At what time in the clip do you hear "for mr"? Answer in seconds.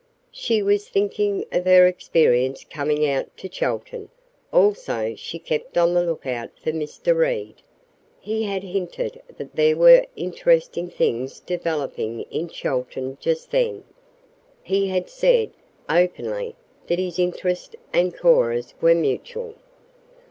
6.59-7.15